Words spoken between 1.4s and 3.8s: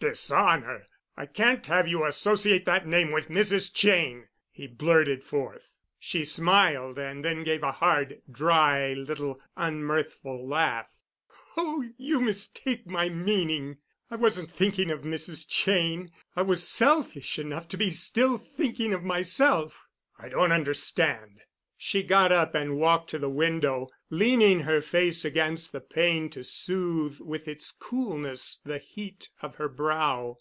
have you associate that name with Mrs.